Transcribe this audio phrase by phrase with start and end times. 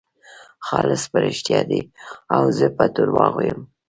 [0.67, 1.81] خالص په رښتیا دی
[2.35, 3.59] او زه په درواغو یم.